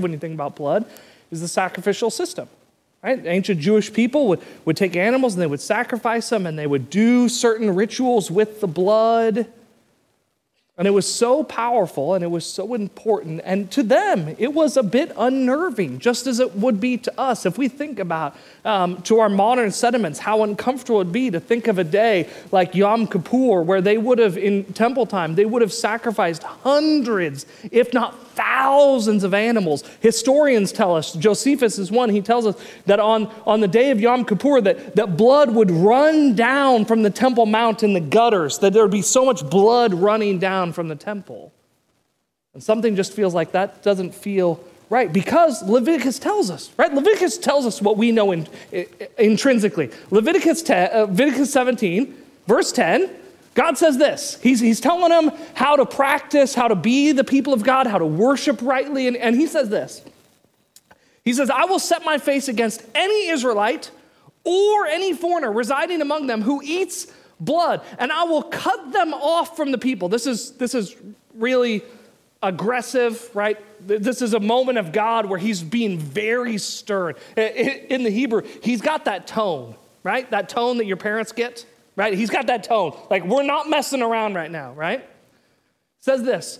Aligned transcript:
when 0.00 0.12
you 0.12 0.18
think 0.18 0.34
about 0.34 0.56
blood 0.56 0.84
is 1.30 1.40
the 1.40 1.48
sacrificial 1.48 2.10
system. 2.10 2.48
Right? 3.02 3.24
Ancient 3.24 3.60
Jewish 3.60 3.92
people 3.92 4.28
would, 4.28 4.42
would 4.66 4.76
take 4.76 4.94
animals 4.94 5.34
and 5.34 5.40
they 5.40 5.46
would 5.46 5.60
sacrifice 5.60 6.28
them 6.28 6.46
and 6.46 6.58
they 6.58 6.66
would 6.66 6.90
do 6.90 7.28
certain 7.30 7.74
rituals 7.74 8.30
with 8.30 8.60
the 8.60 8.66
blood. 8.66 9.50
And 10.80 10.86
it 10.86 10.92
was 10.92 11.06
so 11.06 11.44
powerful 11.44 12.14
and 12.14 12.24
it 12.24 12.28
was 12.28 12.46
so 12.46 12.72
important. 12.72 13.42
And 13.44 13.70
to 13.72 13.82
them, 13.82 14.34
it 14.38 14.54
was 14.54 14.78
a 14.78 14.82
bit 14.82 15.12
unnerving, 15.14 15.98
just 15.98 16.26
as 16.26 16.40
it 16.40 16.56
would 16.56 16.80
be 16.80 16.96
to 16.96 17.20
us. 17.20 17.44
If 17.44 17.58
we 17.58 17.68
think 17.68 17.98
about 17.98 18.34
um, 18.64 19.02
to 19.02 19.20
our 19.20 19.28
modern 19.28 19.72
sentiments 19.72 20.18
how 20.18 20.42
uncomfortable 20.42 21.02
it 21.02 21.04
would 21.04 21.12
be 21.12 21.30
to 21.32 21.38
think 21.38 21.68
of 21.68 21.78
a 21.78 21.84
day 21.84 22.30
like 22.50 22.74
Yom 22.74 23.06
Kippur, 23.06 23.60
where 23.60 23.82
they 23.82 23.98
would 23.98 24.18
have, 24.18 24.38
in 24.38 24.64
temple 24.72 25.04
time, 25.04 25.34
they 25.34 25.44
would 25.44 25.60
have 25.60 25.70
sacrificed 25.70 26.44
hundreds, 26.44 27.44
if 27.70 27.92
not 27.92 28.30
thousands 28.34 29.22
of 29.22 29.34
animals. 29.34 29.84
Historians 30.00 30.72
tell 30.72 30.96
us, 30.96 31.12
Josephus 31.12 31.78
is 31.78 31.90
one, 31.90 32.08
he 32.08 32.22
tells 32.22 32.46
us 32.46 32.56
that 32.86 32.98
on, 32.98 33.30
on 33.46 33.60
the 33.60 33.68
day 33.68 33.90
of 33.90 34.00
Yom 34.00 34.24
Kippur, 34.24 34.62
that, 34.62 34.96
that 34.96 35.18
blood 35.18 35.54
would 35.54 35.70
run 35.70 36.34
down 36.34 36.86
from 36.86 37.02
the 37.02 37.10
Temple 37.10 37.44
Mount 37.44 37.82
in 37.82 37.92
the 37.92 38.00
gutters, 38.00 38.58
that 38.60 38.72
there 38.72 38.82
would 38.82 38.90
be 38.90 39.02
so 39.02 39.26
much 39.26 39.48
blood 39.50 39.92
running 39.92 40.38
down 40.38 40.69
from 40.72 40.88
the 40.88 40.96
temple. 40.96 41.52
And 42.54 42.62
something 42.62 42.96
just 42.96 43.12
feels 43.12 43.34
like 43.34 43.52
that 43.52 43.82
doesn't 43.82 44.14
feel 44.14 44.62
right 44.88 45.12
because 45.12 45.62
Leviticus 45.62 46.18
tells 46.18 46.50
us, 46.50 46.70
right? 46.76 46.92
Leviticus 46.92 47.38
tells 47.38 47.64
us 47.64 47.80
what 47.80 47.96
we 47.96 48.10
know 48.10 48.32
in, 48.32 48.48
in, 48.72 48.86
intrinsically. 49.18 49.90
Leviticus, 50.10 50.62
10, 50.62 50.90
uh, 50.92 51.00
Leviticus 51.02 51.52
17, 51.52 52.16
verse 52.46 52.72
10 52.72 53.16
God 53.54 53.76
says 53.76 53.98
this. 53.98 54.38
He's, 54.42 54.60
he's 54.60 54.80
telling 54.80 55.10
them 55.10 55.36
how 55.54 55.76
to 55.76 55.84
practice, 55.84 56.54
how 56.54 56.68
to 56.68 56.76
be 56.76 57.12
the 57.12 57.24
people 57.24 57.52
of 57.52 57.62
God, 57.62 57.86
how 57.86 57.98
to 57.98 58.06
worship 58.06 58.62
rightly. 58.62 59.08
And, 59.08 59.16
and 59.16 59.36
he 59.36 59.46
says 59.46 59.68
this 59.68 60.02
He 61.24 61.32
says, 61.32 61.50
I 61.50 61.64
will 61.64 61.78
set 61.78 62.04
my 62.04 62.18
face 62.18 62.48
against 62.48 62.82
any 62.94 63.28
Israelite 63.28 63.90
or 64.44 64.86
any 64.86 65.12
foreigner 65.12 65.52
residing 65.52 66.00
among 66.00 66.26
them 66.26 66.42
who 66.42 66.62
eats 66.62 67.12
blood, 67.40 67.82
and 67.98 68.12
I 68.12 68.24
will 68.24 68.42
cut 68.42 68.92
them 68.92 69.14
off 69.14 69.56
from 69.56 69.72
the 69.72 69.78
people. 69.78 70.08
This 70.08 70.26
is, 70.26 70.52
this 70.52 70.74
is 70.74 70.94
really 71.34 71.82
aggressive, 72.42 73.34
right? 73.34 73.58
This 73.86 74.22
is 74.22 74.34
a 74.34 74.40
moment 74.40 74.78
of 74.78 74.92
God 74.92 75.26
where 75.26 75.38
he's 75.38 75.62
being 75.62 75.98
very 75.98 76.58
stern. 76.58 77.14
In 77.36 78.04
the 78.04 78.10
Hebrew, 78.10 78.42
he's 78.62 78.80
got 78.80 79.06
that 79.06 79.26
tone, 79.26 79.74
right? 80.02 80.30
That 80.30 80.48
tone 80.48 80.78
that 80.78 80.86
your 80.86 80.96
parents 80.96 81.32
get 81.32 81.64
right? 81.96 82.14
He's 82.14 82.30
got 82.30 82.46
that 82.46 82.64
tone. 82.64 82.96
Like, 83.10 83.24
we're 83.24 83.42
not 83.42 83.68
messing 83.68 84.00
around 84.00 84.34
right 84.34 84.50
now, 84.50 84.72
right? 84.72 85.06
says 86.00 86.22
this 86.22 86.58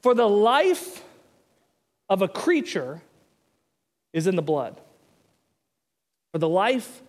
For 0.00 0.14
the 0.14 0.28
life 0.28 1.04
of 2.08 2.22
a 2.22 2.28
creature 2.28 3.02
is 4.12 4.26
in 4.26 4.36
the 4.36 4.42
blood. 4.42 4.80
For 6.32 6.38
the 6.38 6.48
life 6.48 7.02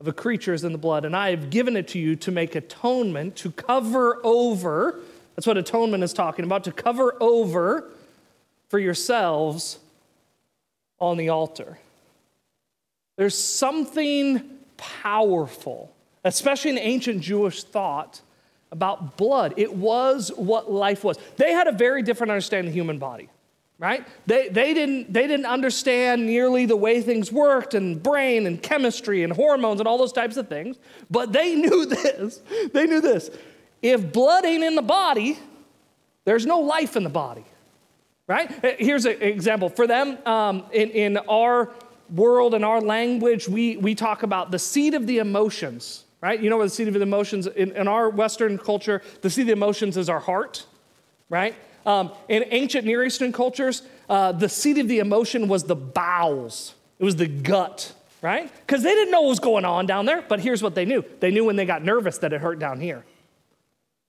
of 0.00 0.08
a 0.08 0.12
creature 0.12 0.54
is 0.54 0.64
in 0.64 0.72
the 0.72 0.78
blood, 0.78 1.04
and 1.04 1.14
I 1.14 1.30
have 1.30 1.50
given 1.50 1.76
it 1.76 1.88
to 1.88 1.98
you 1.98 2.16
to 2.16 2.30
make 2.30 2.54
atonement, 2.54 3.36
to 3.36 3.50
cover 3.52 4.18
over. 4.24 5.00
That's 5.36 5.46
what 5.46 5.56
atonement 5.56 6.02
is 6.02 6.12
talking 6.12 6.44
about, 6.44 6.64
to 6.64 6.72
cover 6.72 7.16
over 7.20 7.88
for 8.68 8.78
yourselves 8.78 9.78
on 10.98 11.16
the 11.16 11.28
altar. 11.28 11.78
There's 13.16 13.36
something 13.38 14.42
powerful 14.76 15.92
especially 16.24 16.70
in 16.70 16.78
ancient 16.78 17.20
Jewish 17.22 17.64
thought, 17.64 18.20
about 18.72 19.16
blood. 19.16 19.54
It 19.56 19.74
was 19.74 20.30
what 20.36 20.70
life 20.70 21.02
was. 21.02 21.18
They 21.36 21.52
had 21.52 21.66
a 21.66 21.72
very 21.72 22.02
different 22.02 22.30
understanding 22.30 22.68
of 22.68 22.72
the 22.72 22.78
human 22.78 22.98
body, 22.98 23.28
right? 23.80 24.06
They, 24.26 24.50
they, 24.50 24.74
didn't, 24.74 25.10
they 25.10 25.26
didn't 25.26 25.46
understand 25.46 26.26
nearly 26.26 26.66
the 26.66 26.76
way 26.76 27.00
things 27.00 27.32
worked 27.32 27.72
and 27.72 28.00
brain 28.00 28.46
and 28.46 28.62
chemistry 28.62 29.24
and 29.24 29.32
hormones 29.32 29.80
and 29.80 29.88
all 29.88 29.96
those 29.96 30.12
types 30.12 30.36
of 30.36 30.48
things, 30.48 30.76
but 31.10 31.32
they 31.32 31.54
knew 31.56 31.86
this. 31.86 32.42
They 32.72 32.86
knew 32.86 33.00
this. 33.00 33.30
If 33.80 34.12
blood 34.12 34.44
ain't 34.44 34.62
in 34.62 34.74
the 34.74 34.82
body, 34.82 35.38
there's 36.26 36.44
no 36.44 36.60
life 36.60 36.94
in 36.94 37.04
the 37.04 37.10
body, 37.10 37.46
right? 38.26 38.52
Here's 38.78 39.06
an 39.06 39.22
example. 39.22 39.70
For 39.70 39.86
them, 39.86 40.18
um, 40.26 40.66
in, 40.72 40.90
in 40.90 41.16
our 41.16 41.70
world 42.14 42.52
and 42.52 42.66
our 42.66 42.82
language, 42.82 43.48
we, 43.48 43.78
we 43.78 43.94
talk 43.94 44.22
about 44.22 44.50
the 44.50 44.58
seat 44.58 44.92
of 44.92 45.06
the 45.06 45.18
emotions 45.18 46.04
right? 46.22 46.38
You 46.38 46.50
know 46.50 46.58
what 46.58 46.64
the 46.64 46.68
seat 46.68 46.86
of 46.86 46.92
the 46.92 47.00
emotions, 47.00 47.46
in, 47.46 47.74
in 47.74 47.88
our 47.88 48.10
Western 48.10 48.58
culture, 48.58 49.00
the 49.22 49.30
seat 49.30 49.40
of 49.40 49.46
the 49.46 49.52
emotions 49.54 49.96
is 49.96 50.10
our 50.10 50.20
heart, 50.20 50.66
right? 51.30 51.54
Um, 51.86 52.12
in 52.28 52.44
ancient 52.50 52.86
Near 52.86 53.04
Eastern 53.04 53.32
cultures, 53.32 53.82
uh, 54.08 54.32
the 54.32 54.48
seat 54.48 54.78
of 54.78 54.88
the 54.88 54.98
emotion 54.98 55.48
was 55.48 55.64
the 55.64 55.76
bowels, 55.76 56.74
it 56.98 57.04
was 57.04 57.16
the 57.16 57.26
gut, 57.28 57.94
right? 58.22 58.52
Because 58.66 58.82
they 58.82 58.94
didn't 58.94 59.10
know 59.10 59.22
what 59.22 59.30
was 59.30 59.40
going 59.40 59.64
on 59.64 59.86
down 59.86 60.06
there, 60.06 60.22
but 60.22 60.40
here's 60.40 60.62
what 60.62 60.74
they 60.74 60.84
knew 60.84 61.04
they 61.20 61.30
knew 61.30 61.44
when 61.44 61.56
they 61.56 61.64
got 61.64 61.82
nervous 61.84 62.18
that 62.18 62.32
it 62.32 62.40
hurt 62.40 62.58
down 62.58 62.80
here. 62.80 63.04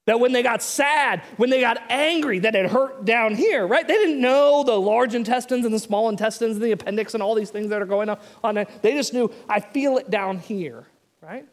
That 0.08 0.20
when 0.20 0.32
they 0.32 0.42
got 0.42 0.64
sad, 0.64 1.22
when 1.38 1.52
they 1.52 1.62
got 1.62 1.80
angry, 1.90 2.40
that 2.40 2.56
it 2.56 2.72
hurt 2.72 3.06
down 3.06 3.36
here, 3.36 3.68
right? 3.68 3.88
They 3.88 3.94
didn't 3.94 4.20
know 4.20 4.64
the 4.64 4.76
large 4.76 5.14
intestines 5.14 5.64
and 5.64 5.74
the 5.74 5.80
small 5.80 6.10
intestines 6.10 6.56
and 6.56 6.66
the 6.66 6.72
appendix 6.72 7.14
and 7.14 7.22
all 7.22 7.36
these 7.36 7.52
things 7.52 7.70
that 7.70 7.84
are 7.84 7.86
going 7.86 8.10
on. 8.44 8.66
They 8.82 8.94
just 8.94 9.14
knew, 9.14 9.32
I 9.48 9.60
feel 9.60 9.98
it 9.98 10.10
down 10.10 10.40
here, 10.40 10.88
right? 11.22 11.46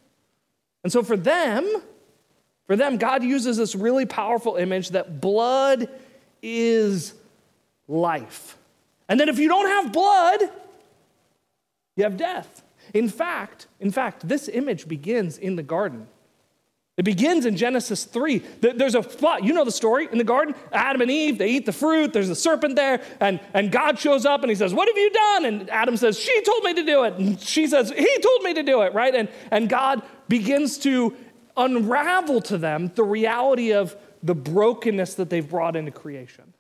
And 0.82 0.90
so 0.90 1.02
for 1.02 1.16
them, 1.16 1.70
for 2.66 2.74
them, 2.74 2.96
God 2.96 3.22
uses 3.22 3.58
this 3.58 3.74
really 3.74 4.06
powerful 4.06 4.56
image 4.56 4.90
that 4.90 5.20
blood 5.20 5.88
is 6.42 7.14
life. 7.86 8.56
And 9.08 9.18
then 9.18 9.28
if 9.28 9.38
you 9.38 9.48
don't 9.48 9.66
have 9.66 9.92
blood, 9.92 10.40
you 11.96 12.04
have 12.04 12.16
death. 12.16 12.62
In 12.94 13.08
fact, 13.08 13.66
in 13.80 13.90
fact, 13.90 14.28
this 14.28 14.48
image 14.48 14.88
begins 14.88 15.38
in 15.38 15.56
the 15.56 15.62
garden. 15.62 16.06
It 16.98 17.04
begins 17.04 17.46
in 17.46 17.56
Genesis 17.56 18.04
3. 18.04 18.38
There's 18.60 18.96
a 18.96 19.06
you 19.40 19.52
know 19.52 19.64
the 19.64 19.70
story 19.70 20.08
in 20.10 20.18
the 20.18 20.24
garden. 20.24 20.56
Adam 20.72 21.00
and 21.00 21.10
Eve, 21.10 21.38
they 21.38 21.48
eat 21.48 21.64
the 21.64 21.72
fruit, 21.72 22.12
there's 22.12 22.28
a 22.28 22.34
serpent 22.34 22.74
there, 22.74 23.00
and, 23.20 23.38
and 23.54 23.70
God 23.70 24.00
shows 24.00 24.26
up 24.26 24.42
and 24.42 24.50
he 24.50 24.56
says, 24.56 24.74
What 24.74 24.88
have 24.88 24.96
you 24.96 25.10
done? 25.10 25.44
And 25.44 25.70
Adam 25.70 25.96
says, 25.96 26.18
She 26.18 26.42
told 26.42 26.64
me 26.64 26.74
to 26.74 26.82
do 26.82 27.04
it. 27.04 27.14
And 27.14 27.40
she 27.40 27.68
says, 27.68 27.90
He 27.90 28.18
told 28.18 28.42
me 28.42 28.54
to 28.54 28.64
do 28.64 28.82
it, 28.82 28.94
right? 28.94 29.14
And, 29.14 29.28
and 29.52 29.68
God 29.68 30.02
begins 30.28 30.76
to 30.78 31.16
unravel 31.56 32.40
to 32.42 32.58
them 32.58 32.90
the 32.96 33.04
reality 33.04 33.72
of 33.72 33.96
the 34.22 34.34
brokenness 34.34 35.14
that 35.14 35.30
they've 35.30 35.48
brought 35.48 35.76
into 35.76 35.90
creation. 35.90 36.54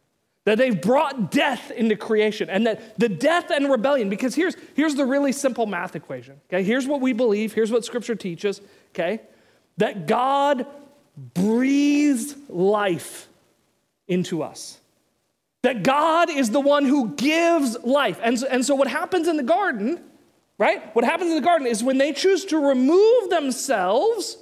That 0.44 0.58
they've 0.58 0.80
brought 0.80 1.30
death 1.30 1.70
into 1.70 1.96
creation, 1.96 2.48
and 2.48 2.66
that 2.66 2.98
the 2.98 3.08
death 3.08 3.50
and 3.50 3.70
rebellion, 3.70 4.08
because 4.08 4.34
here's, 4.34 4.56
here's 4.74 4.94
the 4.94 5.04
really 5.04 5.32
simple 5.32 5.66
math 5.66 5.94
equation. 5.94 6.40
Okay, 6.48 6.62
here's 6.62 6.86
what 6.86 7.00
we 7.00 7.12
believe, 7.12 7.52
here's 7.52 7.70
what 7.70 7.84
scripture 7.84 8.14
teaches, 8.14 8.62
okay? 8.94 9.20
that 9.78 10.06
God 10.06 10.66
breathes 11.34 12.36
life 12.48 13.28
into 14.06 14.42
us. 14.42 14.78
That 15.62 15.82
God 15.82 16.30
is 16.30 16.50
the 16.50 16.60
one 16.60 16.84
who 16.84 17.14
gives 17.14 17.76
life. 17.82 18.20
And, 18.22 18.40
and 18.44 18.64
so, 18.64 18.74
what 18.74 18.86
happens 18.86 19.26
in 19.26 19.36
the 19.36 19.42
garden, 19.42 20.00
right? 20.58 20.94
What 20.94 21.04
happens 21.04 21.30
in 21.30 21.36
the 21.36 21.42
garden 21.44 21.66
is 21.66 21.82
when 21.82 21.98
they 21.98 22.12
choose 22.12 22.44
to 22.46 22.58
remove 22.58 23.30
themselves 23.30 24.36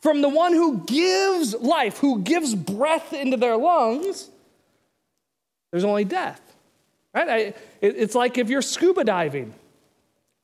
from 0.00 0.22
the 0.22 0.28
one 0.28 0.52
who 0.52 0.78
gives 0.84 1.54
life, 1.54 1.98
who 1.98 2.20
gives 2.20 2.54
breath 2.54 3.12
into 3.12 3.36
their 3.36 3.56
lungs, 3.56 4.30
there's 5.70 5.84
only 5.84 6.04
death, 6.04 6.40
right? 7.14 7.28
I, 7.28 7.36
it, 7.36 7.56
it's 7.80 8.14
like 8.14 8.38
if 8.38 8.48
you're 8.48 8.62
scuba 8.62 9.04
diving 9.04 9.54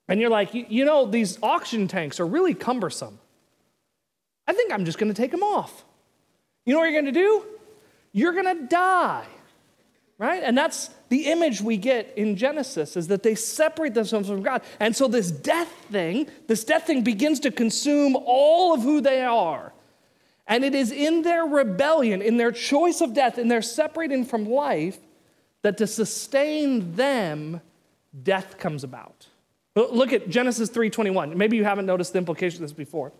and 0.09 0.21
you're 0.21 0.31
like, 0.31 0.55
you, 0.55 0.67
you 0.69 0.85
know, 0.85 1.07
these 1.07 1.39
oxygen 1.43 1.89
tanks 1.89 2.21
are 2.21 2.27
really 2.27 2.55
cumbersome. 2.55 3.19
I 4.47 4.53
think 4.53 4.73
I'm 4.73 4.85
just 4.85 4.99
going 4.99 5.13
to 5.13 5.17
take 5.17 5.31
them 5.31 5.43
off. 5.43 5.85
You 6.67 6.75
know 6.75 6.81
what 6.81 6.91
you're 6.91 7.01
going 7.01 7.13
to 7.13 7.21
do? 7.21 7.45
You're 8.13 8.33
going 8.33 8.59
to 8.59 8.67
die. 8.67 9.27
Right? 10.25 10.43
And 10.43 10.57
that's 10.57 10.89
the 11.11 11.27
image 11.27 11.61
we 11.61 11.77
get 11.77 12.15
in 12.17 12.37
Genesis 12.37 12.97
is 12.97 13.09
that 13.09 13.23
they 13.23 13.35
separate 13.35 13.93
themselves 13.93 14.29
from 14.29 14.43
God. 14.43 14.63
And 14.81 14.97
so 14.97 15.07
this 15.07 15.31
death 15.31 15.71
thing, 15.91 16.29
this 16.47 16.65
death 16.65 16.87
thing 16.87 17.03
begins 17.03 17.41
to 17.41 17.51
consume 17.51 18.17
all 18.25 18.73
of 18.73 18.81
who 18.81 19.03
they 19.03 19.23
are. 19.23 19.73
And 20.47 20.65
it 20.65 20.75
is 20.75 20.91
in 20.93 21.23
their 21.23 21.45
rebellion, 21.45 22.23
in 22.23 22.39
their 22.39 22.53
choice 22.53 23.03
of 23.03 23.13
death, 23.13 23.37
in 23.39 23.49
their 23.49 23.61
separating 23.61 24.25
from 24.25 24.47
life, 24.47 24.99
that 25.61 25.77
to 25.79 25.87
sustain 25.87 26.95
them, 26.95 27.61
death 28.23 28.57
comes 28.57 28.85
about. 28.85 29.27
Look 29.75 30.13
at 30.13 30.31
Genesis 30.31 30.71
3:21. 30.71 31.37
Maybe 31.37 31.57
you 31.57 31.65
haven't 31.65 31.87
noticed 31.87 32.13
the 32.13 32.19
implication 32.19 32.63
of 32.63 32.71
this 32.71 32.77
before 32.77 33.13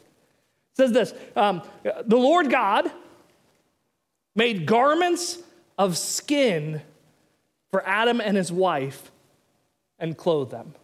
says 0.75 0.93
this 0.93 1.15
um, 1.37 1.63
The 1.83 2.17
Lord 2.17 2.51
God 2.51 2.91
made 4.35 4.67
garments 4.67 5.39
of 5.79 5.97
skin 5.97 6.83
for 7.75 7.85
Adam 7.89 8.21
and 8.21 8.37
his 8.37 8.53
wife 8.53 9.11
and 9.99 10.17
clothed 10.17 10.53
them. 10.53 10.77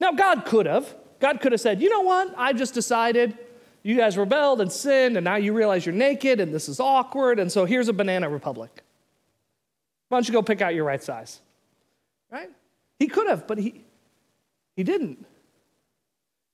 Now, 0.00 0.10
God 0.10 0.44
could 0.44 0.66
have. 0.66 0.92
God 1.20 1.40
could 1.40 1.52
have 1.52 1.60
said, 1.60 1.80
you 1.80 1.88
know 1.88 2.00
what? 2.00 2.34
I 2.36 2.52
just 2.52 2.74
decided 2.74 3.38
you 3.84 3.94
guys 3.94 4.18
rebelled 4.18 4.60
and 4.60 4.72
sinned, 4.72 5.16
and 5.16 5.22
now 5.22 5.36
you 5.36 5.52
realize 5.52 5.86
you're 5.86 5.94
naked 5.94 6.40
and 6.40 6.52
this 6.52 6.68
is 6.68 6.80
awkward, 6.80 7.38
and 7.38 7.52
so 7.52 7.64
here's 7.64 7.86
a 7.86 7.92
banana 7.92 8.28
republic. 8.28 8.82
Why 10.08 10.16
don't 10.16 10.26
you 10.26 10.32
go 10.32 10.42
pick 10.42 10.60
out 10.60 10.74
your 10.74 10.82
right 10.82 11.00
size? 11.00 11.40
right? 12.28 12.50
He 12.98 13.06
could 13.06 13.28
have, 13.28 13.46
but 13.46 13.58
he, 13.58 13.84
he 14.74 14.82
didn't. 14.82 15.24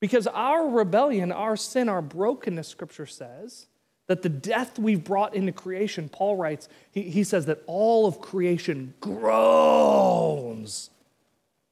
Because 0.01 0.27
our 0.27 0.69
rebellion, 0.69 1.33
our 1.33 1.57
sin, 1.57 1.89
our 1.89 2.03
brokenness, 2.03 2.69
Scripture 2.69 3.07
says, 3.07 3.69
that 4.11 4.23
the 4.23 4.29
death 4.29 4.77
we've 4.77 5.05
brought 5.05 5.37
into 5.37 5.53
creation, 5.53 6.09
Paul 6.09 6.35
writes, 6.35 6.69
he, 6.91 7.03
he 7.03 7.23
says 7.23 7.47
that 7.47 7.63
all 7.69 8.09
of 8.09 8.21
creation 8.21 8.93
groans 8.99 10.91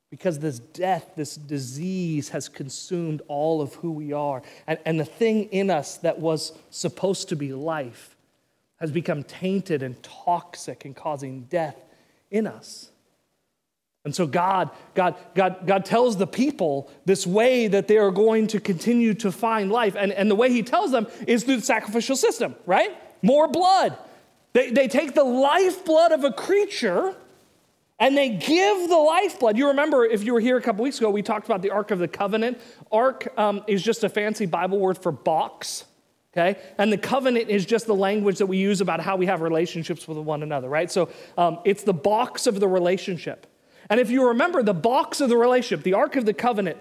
because 0.09 0.39
this 0.39 0.61
death, 0.61 1.11
this 1.17 1.35
disease 1.35 2.29
has 2.29 2.49
consumed 2.49 3.23
all 3.27 3.61
of 3.61 3.75
who 3.75 3.91
we 3.91 4.13
are. 4.13 4.41
And, 4.69 4.79
and 4.85 5.01
the 5.01 5.05
thing 5.05 5.47
in 5.47 5.69
us 5.69 5.97
that 5.97 6.21
was 6.21 6.53
supposed 6.71 7.29
to 7.31 7.35
be 7.35 7.53
life 7.53 8.17
has 8.79 8.93
become 8.93 9.25
tainted 9.25 9.83
and 9.83 10.01
toxic 10.05 10.85
and 10.85 10.95
causing 10.95 11.41
death 11.51 11.85
in 12.31 12.47
us. 12.47 12.93
And 14.05 14.15
so 14.15 14.27
God, 14.27 14.71
God, 14.95 15.17
God, 15.35 15.67
God 15.67 15.85
tells 15.85 16.17
the 16.17 16.27
people 16.27 16.91
this 17.05 17.27
way 17.27 17.69
that 17.69 17.89
they 17.89 17.99
are 17.99 18.11
going 18.11 18.47
to 18.49 18.61
continue 18.61 19.13
to 19.15 19.31
find 19.31 19.71
life. 19.71 19.97
And, 19.99 20.13
and 20.13 20.31
the 20.31 20.35
way 20.35 20.51
he 20.51 20.63
tells 20.63 20.93
them 20.93 21.07
is 21.27 21.45
through 21.45 21.57
the 21.57 21.63
sacrificial 21.63 22.17
system, 22.17 22.55
right? 22.65 22.97
More 23.23 23.49
blood. 23.49 23.99
They, 24.53 24.71
they 24.71 24.89
take 24.89 25.15
the 25.15 25.25
lifeblood 25.25 26.13
of 26.13 26.25
a 26.25 26.33
creature 26.33 27.15
and 27.99 28.17
they 28.17 28.31
give 28.31 28.89
the 28.89 28.97
lifeblood. 28.97 29.59
You 29.59 29.69
remember, 29.69 30.05
if 30.05 30.23
you 30.23 30.33
were 30.33 30.41
here 30.41 30.57
a 30.57 30.63
couple 30.63 30.85
weeks 30.85 30.99
ago, 30.99 31.11
we 31.11 31.23
talked 31.23 31.47
about 31.47 31.63
the 31.63 31.71
Ark 31.71 31.91
of 31.91 31.99
the 31.99 32.09
Covenant. 32.09 32.61
Ark 32.93 33.29
um, 33.37 33.65
is 33.67 33.83
just 33.83 34.05
a 34.05 34.09
fancy 34.09 34.47
Bible 34.47 34.79
word 34.79 34.97
for 34.97 35.11
box, 35.11 35.85
okay? 36.33 36.61
And 36.79 36.93
the 36.93 36.99
covenant 36.99 37.51
is 37.51 37.67
just 37.67 37.87
the 37.87 37.95
language 37.95 38.39
that 38.39 38.47
we 38.47 38.57
use 38.57 38.81
about 38.81 39.01
how 39.01 39.17
we 39.17 39.27
have 39.27 39.41
relationships 39.41 40.07
with 40.07 40.17
one 40.19 40.45
another, 40.45 40.69
right? 40.69 40.91
So 40.91 41.11
um, 41.37 41.59
it's 41.65 41.83
the 41.83 41.93
box 41.93 42.47
of 42.47 42.61
the 42.61 42.69
relationship. 42.69 43.47
And 43.91 44.01
if 44.01 44.11
you 44.11 44.29
remember, 44.29 44.63
the 44.63 44.75
box 44.75 45.21
of 45.21 45.29
the 45.29 45.37
relationship, 45.37 45.83
the 45.85 45.95
Ark 45.95 46.17
of 46.17 46.27
the 46.27 46.35
Covenant, 46.35 46.79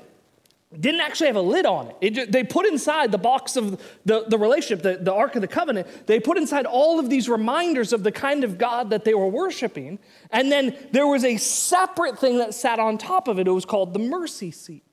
didn't 0.78 1.00
actually 1.00 1.28
have 1.28 1.38
a 1.38 1.42
lid 1.42 1.66
on 1.66 1.94
it. 2.02 2.18
it. 2.18 2.32
they 2.32 2.44
put 2.44 2.66
inside 2.66 3.12
the 3.12 3.18
box 3.18 3.56
of 3.56 3.82
the, 4.06 4.26
the 4.28 4.38
relationship, 4.38 4.84
the, 4.84 5.02
the 5.02 5.14
Ark 5.14 5.36
of 5.36 5.42
the 5.42 5.48
Covenant, 5.48 5.88
they 6.08 6.20
put 6.20 6.38
inside 6.38 6.66
all 6.66 7.00
of 7.00 7.10
these 7.10 7.30
reminders 7.30 7.94
of 7.94 8.04
the 8.04 8.12
kind 8.12 8.44
of 8.44 8.58
God 8.58 8.90
that 8.90 9.06
they 9.06 9.14
were 9.14 9.28
worshiping. 9.28 9.98
And 10.30 10.52
then 10.52 10.76
there 10.92 11.08
was 11.08 11.24
a 11.24 11.38
separate 11.38 12.20
thing 12.20 12.40
that 12.40 12.54
sat 12.54 12.80
on 12.80 12.98
top 12.98 13.30
of 13.30 13.40
it. 13.40 13.48
It 13.48 13.52
was 13.52 13.64
called 13.64 13.94
the 13.94 14.00
mercy 14.00 14.52
seat. 14.52 14.84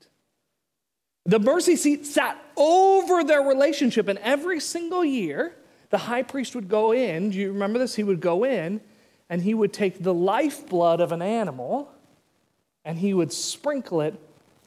The 1.25 1.39
mercy 1.39 1.75
seat 1.75 2.05
sat 2.05 2.41
over 2.55 3.23
their 3.23 3.41
relationship, 3.41 4.07
and 4.07 4.19
every 4.19 4.59
single 4.59 5.03
year, 5.03 5.55
the 5.89 5.97
high 5.97 6.23
priest 6.23 6.55
would 6.55 6.69
go 6.69 6.93
in. 6.93 7.31
Do 7.31 7.37
you 7.37 7.51
remember 7.51 7.79
this? 7.79 7.95
He 7.95 8.03
would 8.03 8.21
go 8.21 8.45
in 8.45 8.79
and 9.29 9.41
he 9.41 9.53
would 9.53 9.73
take 9.73 10.03
the 10.03 10.13
lifeblood 10.13 11.01
of 11.01 11.11
an 11.11 11.21
animal 11.21 11.91
and 12.85 12.99
he 12.99 13.13
would 13.13 13.33
sprinkle 13.33 13.99
it 13.99 14.13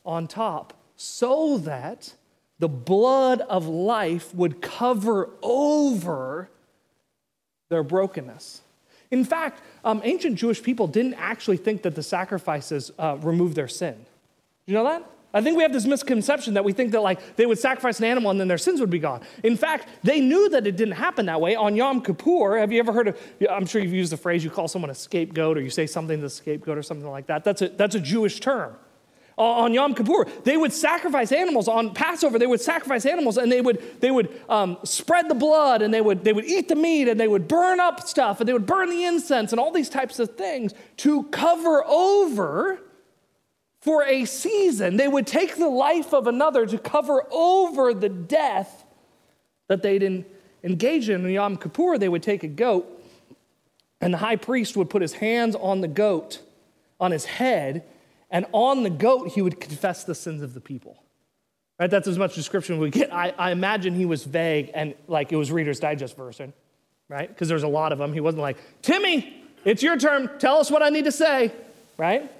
on 0.05 0.27
top 0.27 0.75
so 0.97 1.59
that 1.59 2.13
the 2.59 2.69
blood 2.69 3.41
of 3.43 3.67
life 3.67 4.35
would 4.35 4.61
cover 4.61 5.31
over 5.43 6.51
their 7.69 7.85
brokenness. 7.85 8.63
In 9.11 9.25
fact, 9.25 9.63
um, 9.85 10.01
ancient 10.05 10.37
Jewish 10.37 10.63
people 10.63 10.87
didn't 10.87 11.15
actually 11.15 11.57
think 11.57 11.83
that 11.83 11.95
the 11.95 12.03
sacrifices 12.03 12.91
uh, 12.99 13.17
removed 13.21 13.55
their 13.55 13.69
sin. 13.69 13.97
You 14.67 14.75
know 14.75 14.85
that? 14.85 15.09
I 15.35 15.43
think 15.43 15.57
we 15.59 15.63
have 15.63 15.73
this 15.75 15.85
misconception 15.85 16.55
that 16.55 16.65
we 16.65 16.73
think 16.73 16.93
that 16.93 17.03
like 17.03 17.37
they 17.37 17.45
would 17.45 17.59
sacrifice 17.59 17.99
an 17.99 18.07
animal 18.07 18.31
and 18.31 18.41
then 18.41 18.49
their 18.49 18.59
sins 18.59 18.81
would 18.81 18.89
be 18.89 18.99
gone. 18.99 19.21
In 19.43 19.57
fact, 19.57 19.89
they 20.03 20.21
knew 20.21 20.49
that 20.49 20.67
it 20.67 20.77
didn't 20.77 20.95
happen 20.95 21.27
that 21.27 21.41
way. 21.41 21.55
On 21.55 21.77
Yom 21.77 22.01
Kippur, 22.01 22.59
have 22.59 22.73
you 22.73 22.79
ever 22.79 22.93
heard 22.93 23.09
of, 23.09 23.19
I'm 23.51 23.67
sure 23.67 23.83
you've 23.83 23.93
used 23.93 24.13
the 24.13 24.17
phrase, 24.17 24.43
you 24.43 24.49
call 24.49 24.69
someone 24.69 24.91
a 24.91 24.95
scapegoat 24.95 25.59
or 25.59 25.61
you 25.61 25.71
say 25.71 25.87
something 25.87 26.17
to 26.17 26.23
the 26.23 26.31
scapegoat 26.31 26.79
or 26.79 26.83
something 26.83 27.09
like 27.11 27.27
that. 27.27 27.45
That's 27.45 27.61
a, 27.61 27.69
that's 27.69 27.95
a 27.95 28.01
Jewish 28.01 28.41
term 28.41 28.77
on 29.37 29.73
Yom 29.73 29.95
Kippur. 29.95 30.27
They 30.45 30.57
would 30.57 30.73
sacrifice 30.73 31.31
animals. 31.31 31.69
On 31.69 31.95
Passover, 31.95 32.39
they 32.39 32.47
would 32.47 32.61
sacrifice 32.61 33.07
animals 33.07 33.37
and 33.37 33.53
they 33.53 33.61
would, 33.61 34.01
they 34.01 34.11
would 34.11 34.35
um, 34.49 34.79
spread 34.83 35.29
the 35.29 35.35
blood 35.35 35.83
and 35.83 35.93
they 35.95 36.01
would, 36.01 36.25
they 36.25 36.33
would 36.33 36.47
eat 36.47 36.69
the 36.69 36.75
meat 36.75 37.07
and 37.07 37.21
they 37.21 37.29
would 37.29 37.47
burn 37.47 37.81
up 37.81 38.07
stuff 38.07 38.41
and 38.41 38.49
they 38.49 38.53
would 38.53 38.67
burn 38.67 38.91
the 38.91 39.05
incense 39.05 39.53
and 39.53 39.61
all 39.61 39.71
these 39.71 39.89
types 39.89 40.19
of 40.19 40.37
things 40.37 40.75
to 40.97 41.25
cover 41.25 41.85
over 41.85 42.81
for 43.81 44.05
a 44.05 44.25
season. 44.25 44.97
They 44.97 45.09
would 45.09 45.27
take 45.27 45.57
the 45.57 45.69
life 45.69 46.13
of 46.13 46.27
another 46.27 46.67
to 46.67 46.79
cover 46.79 47.25
over 47.31 47.95
the 47.95 48.09
death 48.09 48.85
that 49.69 49.83
they 49.83 49.99
didn't 49.99 50.27
engage 50.63 51.09
in. 51.09 51.25
In 51.25 51.31
Yom 51.31 51.57
Kippur, 51.57 51.99
they 51.99 52.09
would 52.09 52.23
take 52.23 52.43
a 52.43 52.49
goat 52.49 52.99
and 54.01 54.15
the 54.15 54.19
high 54.19 54.37
priest 54.37 54.77
would 54.77 54.91
put 54.91 55.03
his 55.03 55.15
hands 55.15 55.55
on 55.57 55.81
the 55.81 55.89
goat, 55.89 56.41
on 57.01 57.11
his 57.11 57.25
head, 57.25 57.85
and 58.31 58.47
on 58.53 58.83
the 58.83 58.91
goat, 58.91 59.29
he 59.29 59.43
would 59.43 59.61
confess 59.61 60.05
the 60.05 60.15
sins 60.15 60.43
of 60.43 60.55
the 60.55 60.61
people. 60.61 61.03
Right? 61.81 61.91
That's 61.91 62.09
as 62.09 62.19
much 62.19 62.35
description 62.35 62.79
we 62.79 62.91
get. 62.91 63.13
I, 63.13 63.33
I 63.39 63.51
imagine 63.53 63.95
he 63.95 64.05
was 64.05 64.25
vague 64.25 64.71
and 64.75 64.95
like 65.07 65.33
it 65.33 65.37
was 65.37 65.51
Reader's 65.51 65.81
Digest 65.81 66.17
version, 66.17 66.53
right? 67.09 67.29
Because 67.29 67.49
there's 67.49 67.63
a 67.63 67.69
lot 67.69 67.93
of 67.93 67.99
them. 67.99 68.13
He 68.13 68.21
wasn't 68.21 68.43
like, 68.43 68.59
Timmy, 68.83 69.43
it's 69.65 69.83
your 69.83 69.97
turn. 69.97 70.31
Tell 70.39 70.59
us 70.59 70.71
what 70.71 70.83
I 70.83 70.89
need 70.91 71.05
to 71.05 71.13
say, 71.13 71.53
right? 71.97 72.31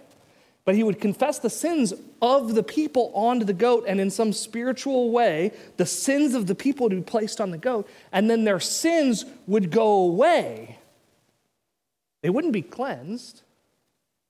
But 0.69 0.75
he 0.75 0.83
would 0.83 1.01
confess 1.01 1.39
the 1.39 1.49
sins 1.49 1.95
of 2.21 2.55
the 2.55 2.63
people 2.63 3.11
onto 3.15 3.47
the 3.47 3.55
goat, 3.55 3.87
and 3.89 3.99
in 3.99 4.11
some 4.11 4.35
spiritual 4.35 5.11
way, 5.11 5.53
the 5.79 5.87
sins 5.87 6.35
of 6.35 6.47
the 6.47 6.55
people 6.55 6.85
would 6.85 6.95
be 6.95 7.01
placed 7.01 7.41
on 7.41 7.53
the 7.53 7.57
goat, 7.57 7.89
and 8.13 8.29
then 8.29 8.45
their 8.45 8.61
sins 8.61 9.25
would 9.47 9.71
go 9.71 10.03
away. 10.03 10.77
They 12.21 12.29
wouldn't 12.29 12.53
be 12.53 12.61
cleansed, 12.61 13.41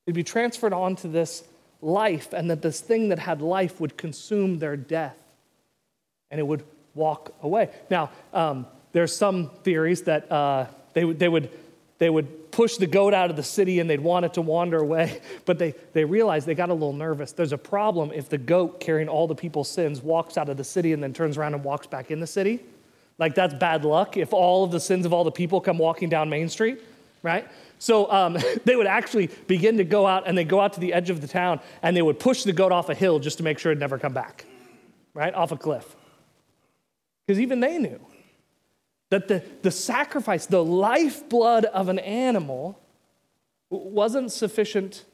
they'd 0.06 0.14
be 0.14 0.22
transferred 0.22 0.72
onto 0.72 1.10
this 1.10 1.42
life, 1.82 2.32
and 2.32 2.48
that 2.52 2.62
this 2.62 2.80
thing 2.80 3.08
that 3.08 3.18
had 3.18 3.42
life 3.42 3.80
would 3.80 3.96
consume 3.96 4.60
their 4.60 4.76
death 4.76 5.18
and 6.30 6.38
it 6.38 6.46
would 6.46 6.62
walk 6.94 7.34
away. 7.42 7.68
Now, 7.90 8.10
um, 8.32 8.64
there's 8.92 9.16
some 9.16 9.50
theories 9.64 10.02
that 10.02 10.30
uh, 10.30 10.66
they, 10.92 11.02
they, 11.02 11.28
would, 11.28 11.50
they 11.98 12.08
would 12.08 12.52
push 12.52 12.76
the 12.76 12.86
goat 12.86 13.12
out 13.12 13.30
of 13.30 13.36
the 13.36 13.42
city 13.42 13.80
and 13.80 13.90
they'd 13.90 14.00
want 14.00 14.24
it 14.24 14.34
to 14.34 14.42
wander 14.42 14.78
away, 14.78 15.20
but 15.44 15.58
they, 15.58 15.74
they 15.92 16.04
realized 16.04 16.46
they 16.46 16.54
got 16.54 16.70
a 16.70 16.74
little 16.74 16.92
nervous. 16.92 17.32
There's 17.32 17.52
a 17.52 17.58
problem 17.58 18.12
if 18.14 18.28
the 18.28 18.38
goat 18.38 18.80
carrying 18.80 19.08
all 19.08 19.26
the 19.26 19.34
people's 19.34 19.70
sins 19.70 20.02
walks 20.02 20.38
out 20.38 20.48
of 20.48 20.56
the 20.56 20.64
city 20.64 20.92
and 20.92 21.02
then 21.02 21.12
turns 21.12 21.36
around 21.36 21.54
and 21.54 21.62
walks 21.62 21.86
back 21.86 22.10
in 22.10 22.20
the 22.20 22.26
city. 22.26 22.60
Like, 23.18 23.34
that's 23.34 23.54
bad 23.54 23.84
luck 23.84 24.16
if 24.16 24.32
all 24.32 24.64
of 24.64 24.70
the 24.70 24.80
sins 24.80 25.04
of 25.04 25.12
all 25.12 25.24
the 25.24 25.32
people 25.32 25.60
come 25.60 25.76
walking 25.76 26.08
down 26.08 26.30
Main 26.30 26.48
Street, 26.48 26.80
right? 27.22 27.48
So 27.80 28.10
um, 28.12 28.38
they 28.64 28.76
would 28.76 28.86
actually 28.86 29.28
begin 29.48 29.78
to 29.78 29.84
go 29.84 30.06
out 30.06 30.24
and 30.26 30.38
they 30.38 30.44
go 30.44 30.60
out 30.60 30.74
to 30.74 30.80
the 30.80 30.92
edge 30.92 31.10
of 31.10 31.20
the 31.20 31.28
town 31.28 31.60
and 31.82 31.96
they 31.96 32.02
would 32.02 32.20
push 32.20 32.44
the 32.44 32.52
goat 32.52 32.70
off 32.70 32.88
a 32.88 32.94
hill 32.94 33.18
just 33.18 33.38
to 33.38 33.44
make 33.44 33.58
sure 33.58 33.72
it'd 33.72 33.80
never 33.80 33.98
come 33.98 34.12
back, 34.12 34.44
right? 35.14 35.34
Off 35.34 35.50
a 35.50 35.56
cliff. 35.56 35.96
Because 37.26 37.40
even 37.40 37.58
they 37.60 37.76
knew 37.78 38.00
that 39.10 39.28
the, 39.28 39.42
the 39.62 39.70
sacrifice, 39.70 40.46
the 40.46 40.64
lifeblood 40.64 41.64
of 41.66 41.88
an 41.88 41.98
animal, 41.98 42.78
wasn't 43.70 44.32
sufficient 44.32 45.04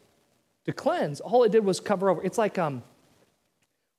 to 0.65 0.73
cleanse. 0.73 1.21
All 1.21 1.45
it 1.45 1.53
did 1.53 1.65
was 1.65 1.81
cover 1.81 2.11
over. 2.11 2.23
It's 2.23 2.39
like 2.39 2.59
um, 2.59 2.83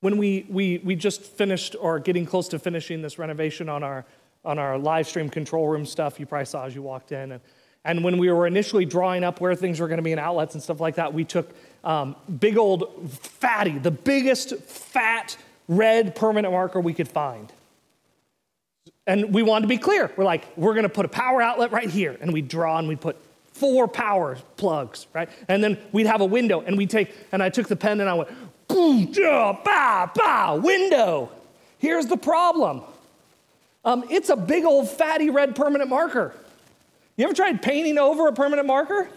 when 0.01 0.17
we, 0.17 0.45
we, 0.49 0.79
we 0.79 0.95
just 0.95 1.21
finished 1.21 1.75
or 1.79 1.99
getting 1.99 2.25
close 2.25 2.47
to 2.49 2.59
finishing 2.59 3.01
this 3.01 3.19
renovation 3.19 3.69
on 3.69 3.83
our, 3.83 4.05
on 4.43 4.59
our 4.59 4.77
live 4.77 5.07
stream 5.07 5.29
control 5.29 5.67
room 5.67 5.85
stuff 5.85 6.19
you 6.19 6.25
probably 6.25 6.45
saw 6.45 6.65
as 6.65 6.75
you 6.75 6.81
walked 6.81 7.11
in. 7.11 7.33
And 7.33 7.41
and 7.85 8.03
when 8.03 8.17
we 8.17 8.31
were 8.31 8.47
initially 8.47 8.83
drawing 8.83 9.23
up 9.23 9.39
where 9.39 9.53
things 9.53 9.79
were 9.79 9.87
going 9.87 9.99
to 9.99 10.03
be 10.03 10.11
in 10.11 10.17
outlets 10.17 10.55
and 10.55 10.63
stuff 10.63 10.81
like 10.81 10.95
that, 10.95 11.13
we 11.13 11.23
took 11.23 11.51
um, 11.83 12.15
big 12.39 12.57
old 12.57 13.09
fatty, 13.11 13.77
the 13.77 13.91
biggest 13.91 14.55
fat 14.57 15.37
red 15.67 16.15
permanent 16.15 16.51
marker 16.51 16.79
we 16.81 16.95
could 16.95 17.07
find. 17.07 17.53
And 19.07 19.33
we 19.33 19.43
wanted 19.43 19.63
to 19.63 19.67
be 19.67 19.77
clear. 19.77 20.11
We're 20.17 20.23
like, 20.23 20.45
we're 20.57 20.73
going 20.73 20.83
to 20.83 20.89
put 20.89 21.05
a 21.05 21.09
power 21.09 21.41
outlet 21.41 21.71
right 21.71 21.89
here. 21.89 22.17
And 22.19 22.33
we 22.33 22.41
draw 22.41 22.77
and 22.77 22.87
we 22.87 22.95
put 22.95 23.17
four 23.53 23.87
power 23.87 24.37
plugs, 24.57 25.07
right? 25.13 25.29
And 25.47 25.63
then 25.63 25.77
we'd 25.91 26.07
have 26.07 26.21
a 26.21 26.25
window 26.25 26.61
and 26.61 26.77
we'd 26.77 26.89
take, 26.89 27.15
and 27.31 27.41
I 27.41 27.49
took 27.49 27.67
the 27.67 27.75
pen 27.75 28.01
and 28.01 28.09
I 28.09 28.13
went, 28.15 28.29
boom, 28.67 29.11
bah, 29.13 29.57
bah, 29.63 30.09
bah, 30.13 30.55
window. 30.55 31.29
Here's 31.77 32.07
the 32.07 32.17
problem 32.17 32.81
um, 33.83 34.03
it's 34.09 34.29
a 34.29 34.35
big 34.35 34.65
old 34.65 34.89
fatty 34.89 35.29
red 35.29 35.55
permanent 35.55 35.89
marker. 35.89 36.33
You 37.17 37.25
ever 37.25 37.33
tried 37.33 37.61
painting 37.61 37.99
over 37.99 38.27
a 38.27 38.33
permanent 38.33 38.67
marker? 38.67 39.07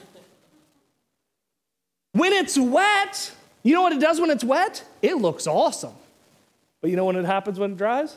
When 2.12 2.32
it's 2.32 2.56
wet, 2.58 3.32
you 3.62 3.74
know 3.74 3.82
what 3.82 3.92
it 3.92 4.00
does 4.00 4.20
when 4.20 4.30
it's 4.30 4.44
wet? 4.44 4.84
It 5.02 5.14
looks 5.14 5.46
awesome. 5.46 5.94
But 6.80 6.90
you 6.90 6.96
know 6.96 7.06
when 7.06 7.16
it 7.16 7.24
happens 7.24 7.58
when 7.58 7.72
it 7.72 7.78
dries? 7.78 8.14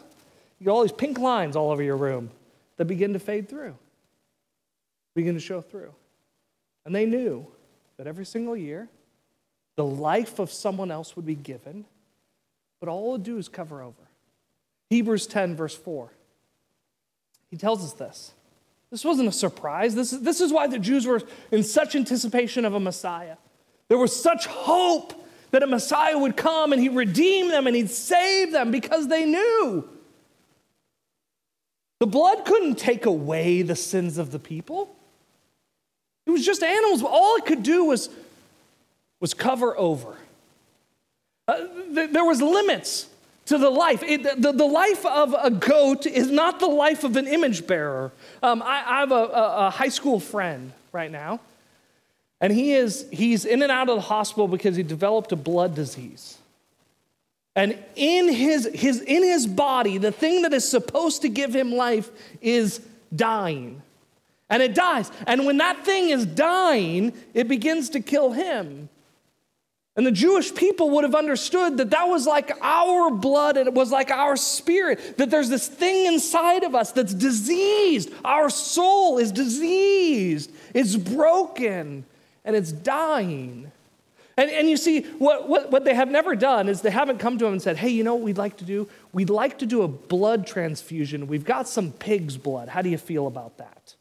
You 0.62 0.66
get 0.66 0.72
all 0.74 0.84
these 0.84 0.92
pink 0.92 1.18
lines 1.18 1.56
all 1.56 1.72
over 1.72 1.82
your 1.82 1.98
room 1.98 2.30
that 2.78 2.86
begin 2.86 3.14
to 3.14 3.20
fade 3.20 3.50
through, 3.50 3.76
begin 5.16 5.34
to 5.34 5.40
show 5.40 5.60
through. 5.60 5.92
And 6.86 6.94
they 6.94 7.08
knew 7.08 7.48
that 7.98 8.06
every 8.06 8.28
single 8.28 8.56
year, 8.56 8.88
the 9.76 9.84
life 9.84 10.38
of 10.38 10.52
someone 10.52 10.92
else 10.92 11.16
would 11.16 11.26
be 11.26 11.34
given, 11.34 11.86
but 12.80 12.90
all 12.90 13.16
it 13.16 13.24
do 13.24 13.40
is 13.40 13.50
cover 13.50 13.82
over. 13.82 14.04
Hebrews 14.92 15.26
10, 15.26 15.56
verse 15.56 15.76
4. 15.76 16.12
He 17.50 17.58
tells 17.58 17.84
us 17.84 17.94
this. 17.94 18.34
This 18.92 19.04
wasn't 19.04 19.30
a 19.30 19.32
surprise. 19.32 19.96
This 19.96 20.14
is, 20.14 20.22
this 20.22 20.42
is 20.42 20.54
why 20.54 20.68
the 20.68 20.78
Jews 20.78 21.08
were 21.08 21.24
in 21.50 21.64
such 21.64 21.96
anticipation 21.96 22.66
of 22.66 22.76
a 22.76 22.80
Messiah. 22.80 23.38
There 23.88 23.98
was 23.98 24.16
such 24.16 24.46
hope 24.46 25.26
that 25.50 25.64
a 25.64 25.68
Messiah 25.68 26.20
would 26.20 26.38
come 26.38 26.72
and 26.72 26.80
he'd 26.80 26.94
redeem 26.94 27.48
them 27.48 27.66
and 27.66 27.76
he'd 27.76 27.90
save 27.90 28.52
them 28.52 28.70
because 28.70 29.08
they 29.08 29.26
knew. 29.26 29.90
The 32.02 32.08
blood 32.08 32.46
couldn't 32.46 32.80
take 32.80 33.06
away 33.06 33.62
the 33.62 33.76
sins 33.76 34.18
of 34.18 34.32
the 34.32 34.40
people. 34.40 34.90
It 36.26 36.32
was 36.32 36.44
just 36.44 36.64
animals. 36.64 37.04
All 37.04 37.36
it 37.36 37.46
could 37.46 37.62
do 37.62 37.86
was, 37.86 38.10
was 39.20 39.36
cover 39.36 39.78
over. 39.78 40.18
Uh, 41.48 41.58
th- 41.94 42.10
there 42.10 42.26
was 42.26 42.42
limits 42.42 43.08
to 43.46 43.60
the 43.60 43.70
life. 43.70 44.02
It, 44.02 44.24
the, 44.42 44.52
the 44.52 44.66
life 44.66 45.06
of 45.06 45.36
a 45.40 45.52
goat 45.52 46.08
is 46.08 46.32
not 46.32 46.60
the 46.60 46.66
life 46.66 47.04
of 47.04 47.18
an 47.18 47.28
image 47.28 47.68
bearer. 47.68 48.12
Um, 48.42 48.64
I, 48.64 48.84
I, 48.84 49.00
have 49.02 49.12
a, 49.12 49.14
a, 49.14 49.68
a 49.68 49.70
high 49.70 49.90
school 49.90 50.20
friend 50.20 50.72
right 50.92 51.12
now, 51.12 51.40
and 52.40 52.52
he 52.52 52.74
is, 52.74 53.06
he's 53.12 53.46
in 53.46 53.62
and 53.62 53.72
out 53.72 53.90
of 53.90 53.96
the 53.98 54.02
hospital 54.02 54.48
because 54.48 54.76
he 54.76 54.82
developed 54.82 55.34
a 55.34 55.36
blood 55.36 55.76
disease. 55.76 56.40
And 57.56 57.78
in 57.96 58.30
his, 58.30 58.70
his, 58.74 59.02
in 59.02 59.24
his 59.24 59.46
body, 59.46 59.98
the 59.98 60.12
thing 60.12 60.44
that 60.44 60.54
is 60.54 60.70
supposed 60.70 61.24
to 61.24 61.30
give 61.30 61.54
him 61.54 61.74
life 61.74 62.10
is 62.42 62.80
dying. 63.14 63.82
And 64.50 64.62
it 64.64 64.74
dies. 64.74 65.12
And 65.28 65.46
when 65.46 65.58
that 65.58 65.86
thing 65.86 66.10
is 66.10 66.26
dying, 66.26 67.14
it 67.34 67.48
begins 67.48 67.90
to 67.92 68.00
kill 68.00 68.32
him. 68.32 68.90
And 69.98 70.08
the 70.08 70.12
Jewish 70.12 70.56
people 70.56 70.92
would 70.92 71.04
have 71.04 71.16
understood 71.16 71.78
that 71.78 71.90
that 71.90 72.08
was 72.08 72.26
like 72.26 72.52
our 72.62 73.12
blood 73.12 73.58
and 73.58 73.68
it 73.68 73.74
was 73.74 73.92
like 73.92 74.10
our 74.10 74.38
spirit, 74.38 75.18
that 75.18 75.30
there's 75.30 75.50
this 75.50 75.68
thing 75.68 76.06
inside 76.06 76.64
of 76.64 76.76
us 76.76 76.94
that's 76.94 77.14
diseased. 77.14 78.10
Our 78.24 78.50
soul 78.50 79.18
is 79.18 79.34
diseased, 79.34 80.50
it's 80.74 80.96
broken, 80.96 82.06
and 82.46 82.56
it's 82.56 82.72
dying. 82.72 83.72
And, 84.42 84.50
and 84.50 84.68
you 84.68 84.76
see, 84.76 85.02
what, 85.20 85.48
what, 85.48 85.70
what 85.70 85.86
they 85.86 85.94
have 85.94 86.10
never 86.10 86.36
done 86.36 86.68
is 86.68 86.82
they 86.82 86.90
haven't 86.90 87.20
come 87.20 87.38
to 87.38 87.46
him 87.46 87.54
and 87.54 87.62
said, 87.62 87.78
hey, 87.78 87.90
you 87.90 88.04
know 88.04 88.16
what 88.16 88.24
we'd 88.24 88.40
like 88.40 88.58
to 88.58 88.64
do? 88.64 88.90
We'd 89.14 89.30
like 89.30 89.60
to 89.60 89.68
do 89.68 89.84
a 89.84 89.88
blood 89.88 90.48
transfusion. 90.48 91.28
We've 91.28 91.46
got 91.46 91.68
some 91.68 91.92
pig's 91.92 92.38
blood. 92.38 92.68
How 92.68 92.82
do 92.82 92.90
you 92.90 92.98
feel 92.98 93.28
about 93.28 93.60
that? 93.60 93.94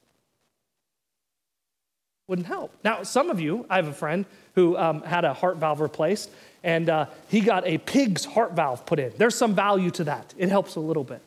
Wouldn't 2.26 2.46
help. 2.46 2.74
Now, 2.82 3.02
some 3.02 3.28
of 3.28 3.38
you, 3.38 3.66
I 3.68 3.76
have 3.76 3.88
a 3.88 3.92
friend 3.92 4.24
who 4.54 4.78
um, 4.78 5.02
had 5.02 5.26
a 5.26 5.34
heart 5.34 5.58
valve 5.58 5.82
replaced, 5.82 6.30
and 6.64 6.88
uh, 6.88 7.06
he 7.28 7.42
got 7.42 7.66
a 7.66 7.76
pig's 7.76 8.24
heart 8.24 8.52
valve 8.52 8.86
put 8.86 8.98
in. 8.98 9.12
There's 9.18 9.34
some 9.34 9.54
value 9.54 9.90
to 9.90 10.04
that, 10.04 10.32
it 10.38 10.48
helps 10.48 10.76
a 10.76 10.80
little 10.80 11.04
bit. 11.04 11.20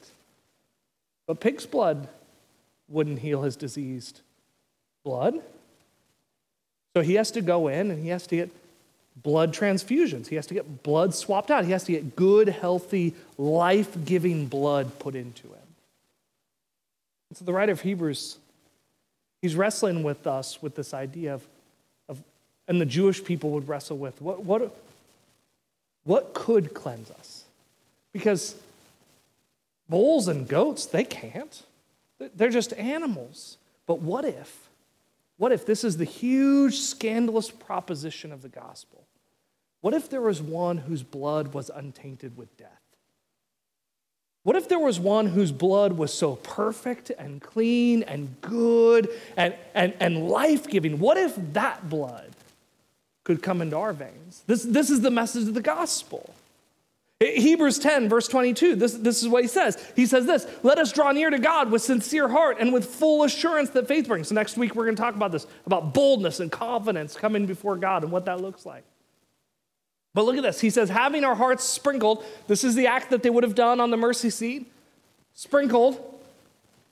But 1.27 1.39
pig's 1.39 1.67
blood 1.67 2.07
wouldn't 2.89 3.19
heal 3.19 3.43
his 3.43 3.55
diseased 3.55 4.21
blood. 5.05 5.35
So 6.95 7.03
he 7.03 7.13
has 7.13 7.29
to 7.29 7.41
go 7.41 7.67
in 7.67 7.91
and 7.91 8.01
he 8.01 8.09
has 8.09 8.25
to 8.25 8.37
get 8.37 8.49
blood 9.21 9.53
transfusions. 9.53 10.27
He 10.27 10.35
has 10.35 10.47
to 10.47 10.53
get 10.53 10.83
blood 10.83 11.13
swapped 11.13 11.51
out. 11.51 11.65
He 11.65 11.71
has 11.71 11.83
to 11.85 11.91
get 11.91 12.15
good, 12.15 12.49
healthy, 12.49 13.13
life 13.37 14.03
giving 14.05 14.47
blood 14.47 14.99
put 14.99 15.15
into 15.15 15.47
him. 15.47 15.57
And 17.29 17.37
so 17.37 17.45
the 17.45 17.53
writer 17.53 17.71
of 17.71 17.81
Hebrews, 17.81 18.37
he's 19.41 19.55
wrestling 19.55 20.03
with 20.03 20.27
us 20.27 20.61
with 20.61 20.75
this 20.75 20.93
idea 20.93 21.35
of, 21.35 21.45
of 22.09 22.21
and 22.67 22.81
the 22.81 22.85
Jewish 22.85 23.23
people 23.23 23.51
would 23.51 23.67
wrestle 23.67 23.97
with 23.97 24.21
what, 24.21 24.43
what, 24.43 24.75
what 26.03 26.33
could 26.33 26.73
cleanse 26.73 27.11
us? 27.11 27.43
Because 28.11 28.55
bulls 29.89 30.27
and 30.27 30.47
goats, 30.47 30.85
they 30.85 31.03
can't. 31.03 31.63
They're 32.35 32.49
just 32.49 32.73
animals. 32.73 33.57
But 33.85 33.99
what 33.99 34.25
if? 34.25 34.69
What 35.37 35.51
if 35.51 35.65
this 35.65 35.83
is 35.83 35.97
the 35.97 36.05
huge, 36.05 36.79
scandalous 36.79 37.49
proposition 37.49 38.31
of 38.31 38.41
the 38.41 38.49
gospel? 38.49 39.07
What 39.81 39.93
if 39.93 40.09
there 40.09 40.21
was 40.21 40.41
one 40.41 40.77
whose 40.77 41.03
blood 41.03 41.53
was 41.53 41.69
untainted 41.69 42.37
with 42.37 42.55
death? 42.57 42.69
What 44.43 44.55
if 44.57 44.67
there 44.67 44.79
was 44.79 44.99
one 44.99 45.27
whose 45.27 45.51
blood 45.51 45.93
was 45.93 46.13
so 46.13 46.35
perfect 46.35 47.09
and 47.09 47.41
clean 47.41 48.03
and 48.03 48.39
good 48.41 49.09
and, 49.37 49.55
and, 49.73 49.93
and 49.99 50.27
life 50.29 50.67
giving? 50.67 50.99
What 50.99 51.17
if 51.17 51.35
that 51.53 51.89
blood 51.89 52.31
could 53.23 53.41
come 53.41 53.61
into 53.61 53.77
our 53.77 53.93
veins? 53.93 54.43
This, 54.45 54.63
this 54.63 54.89
is 54.89 55.01
the 55.01 55.11
message 55.11 55.47
of 55.47 55.53
the 55.53 55.61
gospel. 55.61 56.33
Hebrews 57.31 57.79
10, 57.79 58.09
verse 58.09 58.27
22, 58.27 58.75
this, 58.75 58.93
this 58.93 59.21
is 59.21 59.29
what 59.29 59.43
he 59.43 59.47
says. 59.47 59.77
He 59.95 60.05
says 60.05 60.25
this 60.25 60.47
Let 60.63 60.79
us 60.79 60.91
draw 60.91 61.11
near 61.11 61.29
to 61.29 61.39
God 61.39 61.71
with 61.71 61.81
sincere 61.81 62.27
heart 62.27 62.57
and 62.59 62.73
with 62.73 62.85
full 62.85 63.23
assurance 63.23 63.69
that 63.71 63.87
faith 63.87 64.07
brings. 64.07 64.29
So 64.29 64.35
next 64.35 64.57
week, 64.57 64.75
we're 64.75 64.85
going 64.85 64.95
to 64.95 65.01
talk 65.01 65.15
about 65.15 65.31
this, 65.31 65.45
about 65.65 65.93
boldness 65.93 66.39
and 66.39 66.51
confidence 66.51 67.15
coming 67.15 67.45
before 67.45 67.77
God 67.77 68.03
and 68.03 68.11
what 68.11 68.25
that 68.25 68.41
looks 68.41 68.65
like. 68.65 68.83
But 70.13 70.25
look 70.25 70.37
at 70.37 70.43
this. 70.43 70.61
He 70.61 70.69
says, 70.69 70.89
having 70.89 71.23
our 71.23 71.35
hearts 71.35 71.63
sprinkled, 71.63 72.23
this 72.47 72.63
is 72.63 72.75
the 72.75 72.87
act 72.87 73.09
that 73.11 73.23
they 73.23 73.29
would 73.29 73.43
have 73.43 73.55
done 73.55 73.79
on 73.79 73.91
the 73.91 73.97
mercy 73.97 74.29
seat, 74.29 74.71
sprinkled, 75.33 75.99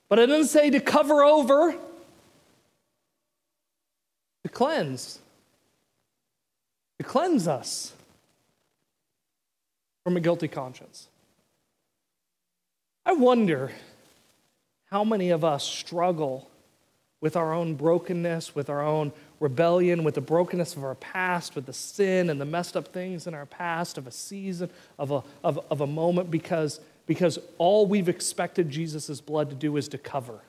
but 0.08 0.18
it 0.18 0.26
doesn't 0.26 0.48
say 0.48 0.70
to 0.70 0.80
cover 0.80 1.24
over, 1.24 1.72
to 4.42 4.48
cleanse, 4.48 5.20
to 6.98 7.04
cleanse 7.04 7.46
us 7.46 7.92
from 10.04 10.16
a 10.16 10.20
guilty 10.20 10.48
conscience. 10.48 11.08
I 13.04 13.12
wonder 13.12 13.72
how 14.90 15.04
many 15.04 15.30
of 15.30 15.44
us 15.44 15.64
struggle 15.64 16.48
with 17.20 17.36
our 17.36 17.52
own 17.52 17.74
brokenness, 17.74 18.54
with 18.54 18.68
our 18.68 18.82
own 18.82 19.12
rebellion, 19.38 20.02
with 20.02 20.14
the 20.14 20.20
brokenness 20.20 20.76
of 20.76 20.84
our 20.84 20.96
past, 20.96 21.54
with 21.54 21.66
the 21.66 21.72
sin 21.72 22.28
and 22.28 22.40
the 22.40 22.44
messed 22.44 22.76
up 22.76 22.88
things 22.88 23.26
in 23.26 23.34
our 23.34 23.46
past, 23.46 23.96
of 23.96 24.06
a 24.06 24.10
season, 24.10 24.68
of 24.98 25.10
a, 25.12 25.22
of, 25.44 25.64
of 25.70 25.80
a 25.80 25.86
moment, 25.86 26.30
because, 26.30 26.80
because 27.06 27.38
all 27.58 27.86
we've 27.86 28.08
expected 28.08 28.70
Jesus' 28.70 29.20
blood 29.20 29.50
to 29.50 29.56
do 29.56 29.76
is 29.76 29.88
to 29.88 29.98
cover. 29.98 30.40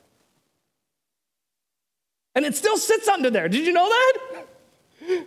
And 2.35 2.43
it 2.43 2.55
still 2.55 2.77
sits 2.77 3.07
under 3.07 3.29
there. 3.29 3.47
Did 3.47 3.67
you 3.67 3.73
know 3.73 3.87
that? 3.87 5.25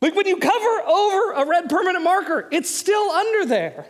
Like 0.00 0.14
when 0.14 0.26
you 0.26 0.38
cover 0.38 0.80
over 0.86 1.32
a 1.32 1.46
red 1.46 1.68
permanent 1.68 2.04
marker, 2.04 2.48
it's 2.50 2.70
still 2.70 3.10
under 3.10 3.46
there. 3.46 3.86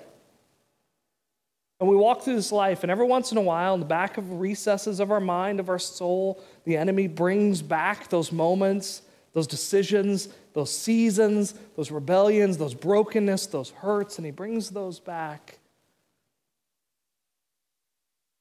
And 1.79 1.89
we 1.89 1.97
walk 1.97 2.23
through 2.23 2.37
this 2.37 2.53
life, 2.53 2.83
and 2.83 2.91
every 2.91 3.07
once 3.07 3.33
in 3.33 3.39
a 3.39 3.43
while, 3.43 3.73
in 3.73 3.81
the 3.81 3.87
back 3.87 4.19
of 4.19 4.41
recesses 4.41 5.01
of 5.01 5.11
our 5.11 5.21
mind, 5.21 5.61
of 5.61 5.71
our 5.71 5.79
soul, 5.79 6.43
the 6.65 6.77
enemy 6.77 7.07
brings 7.07 7.63
back 7.63 8.09
those 8.09 8.33
moments, 8.33 9.01
those 9.33 9.47
decisions, 9.47 10.29
those 10.53 10.75
seasons, 10.75 11.55
those 11.77 11.91
rebellions, 11.91 12.59
those 12.59 12.75
brokenness, 12.75 13.47
those 13.47 13.71
hurts, 13.71 14.19
and 14.19 14.27
he 14.27 14.31
brings 14.31 14.69
those 14.71 15.01
back. 15.01 15.59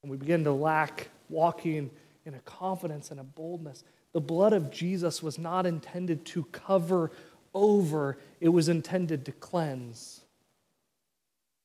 And 0.02 0.10
we 0.10 0.18
begin 0.18 0.44
to 0.44 0.52
lack 0.52 1.08
walking 1.30 1.90
in 2.26 2.34
a 2.34 2.40
confidence 2.40 3.10
and 3.10 3.20
a 3.20 3.24
boldness. 3.24 3.84
The 4.12 4.20
blood 4.20 4.52
of 4.52 4.70
Jesus 4.70 5.22
was 5.22 5.38
not 5.38 5.64
intended 5.64 6.26
to 6.26 6.44
cover 6.44 7.10
over, 7.54 8.18
it 8.40 8.48
was 8.48 8.68
intended 8.68 9.24
to 9.26 9.32
cleanse. 9.32 10.20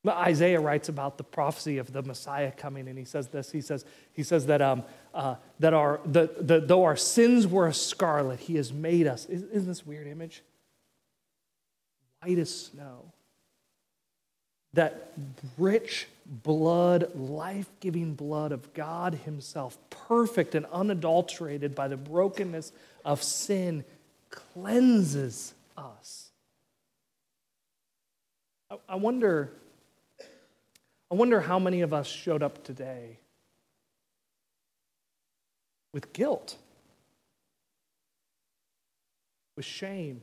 Isaiah 0.07 0.59
writes 0.59 0.89
about 0.89 1.17
the 1.17 1.23
prophecy 1.23 1.77
of 1.77 1.91
the 1.91 2.03
Messiah 2.03 2.51
coming, 2.51 2.87
and 2.87 2.97
he 2.97 3.05
says 3.05 3.29
this. 3.29 3.51
He 3.51 3.61
says, 3.61 3.85
he 4.13 4.23
says 4.23 4.45
that, 4.47 4.61
um, 4.61 4.83
uh, 5.13 5.35
that 5.59 5.73
our, 5.73 5.99
the, 6.05 6.29
the, 6.39 6.59
though 6.59 6.83
our 6.83 6.95
sins 6.95 7.47
were 7.47 7.71
scarlet, 7.71 8.39
he 8.39 8.55
has 8.55 8.71
made 8.71 9.07
us. 9.07 9.25
Isn't 9.25 9.65
this 9.65 9.85
weird 9.85 10.07
image? 10.07 10.43
White 12.21 12.37
as 12.37 12.55
snow. 12.55 13.11
That 14.73 15.13
rich 15.57 16.07
blood, 16.25 17.15
life 17.15 17.69
giving 17.79 18.13
blood 18.13 18.51
of 18.51 18.73
God 18.73 19.13
Himself, 19.13 19.77
perfect 19.89 20.53
and 20.53 20.65
unadulterated 20.67 21.73
by 21.73 21.87
the 21.87 21.97
brokenness 21.97 22.71
of 23.03 23.23
sin, 23.23 23.85
cleanses 24.29 25.53
us. 25.77 26.29
I, 28.69 28.77
I 28.89 28.95
wonder, 28.95 29.51
I 31.11 31.15
wonder 31.15 31.41
how 31.41 31.59
many 31.59 31.81
of 31.81 31.93
us 31.93 32.07
showed 32.07 32.43
up 32.43 32.63
today 32.63 33.19
with 35.93 36.11
guilt, 36.13 36.57
with 39.55 39.65
shame. 39.65 40.21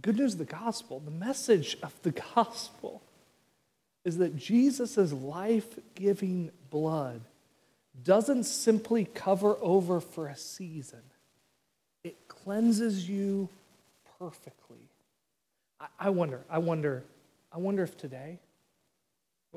good 0.00 0.16
news 0.16 0.34
of 0.34 0.38
the 0.38 0.44
gospel, 0.44 1.00
the 1.00 1.10
message 1.10 1.76
of 1.82 1.92
the 2.02 2.12
gospel 2.34 3.02
is 4.04 4.18
that 4.18 4.36
Jesus' 4.36 5.12
life 5.12 5.66
giving 5.96 6.52
blood 6.70 7.22
doesn't 8.04 8.44
simply 8.44 9.04
cover 9.04 9.56
over 9.60 10.00
for 10.00 10.28
a 10.28 10.36
season, 10.36 11.02
it 12.04 12.28
cleanses 12.28 13.08
you 13.08 13.48
perfectly. 14.18 14.88
I, 15.98 16.10
wonder, 16.10 16.40
I 16.48 16.58
wonder, 16.58 17.04
I 17.52 17.58
wonder 17.58 17.82
if 17.82 17.96
today, 17.96 18.38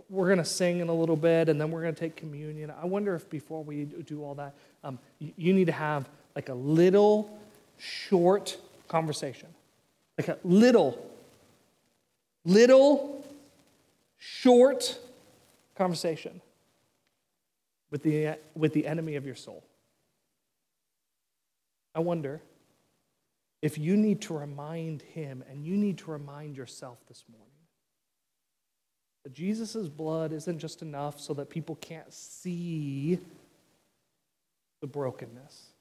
we're 0.09 0.27
going 0.27 0.39
to 0.39 0.45
sing 0.45 0.79
in 0.79 0.89
a 0.89 0.93
little 0.93 1.15
bit 1.15 1.49
and 1.49 1.59
then 1.59 1.71
we're 1.71 1.81
going 1.81 1.95
to 1.95 1.99
take 1.99 2.15
communion. 2.15 2.71
I 2.71 2.85
wonder 2.85 3.15
if 3.15 3.29
before 3.29 3.63
we 3.63 3.85
do 3.85 4.23
all 4.23 4.35
that, 4.35 4.53
um, 4.83 4.99
you 5.19 5.53
need 5.53 5.65
to 5.65 5.73
have 5.73 6.09
like 6.35 6.49
a 6.49 6.53
little 6.53 7.37
short 7.77 8.57
conversation. 8.87 9.47
Like 10.17 10.27
a 10.27 10.37
little, 10.43 11.09
little, 12.45 13.19
short 14.19 14.99
conversation 15.75 16.41
with 17.89 18.03
the, 18.03 18.37
with 18.53 18.73
the 18.73 18.85
enemy 18.85 19.15
of 19.15 19.25
your 19.25 19.35
soul. 19.35 19.63
I 21.95 21.99
wonder 21.99 22.41
if 23.61 23.77
you 23.77 23.97
need 23.97 24.21
to 24.21 24.33
remind 24.33 25.01
him 25.01 25.43
and 25.49 25.65
you 25.65 25.75
need 25.75 25.97
to 25.99 26.11
remind 26.11 26.55
yourself 26.55 26.97
this 27.07 27.25
morning 27.29 27.47
that 29.23 29.33
Jesus' 29.33 29.89
blood 29.89 30.31
isn't 30.31 30.59
just 30.59 30.81
enough 30.81 31.19
so 31.19 31.33
that 31.33 31.49
people 31.49 31.75
can't 31.75 32.13
see 32.13 33.19
the 34.81 34.87
brokenness. 34.87 35.71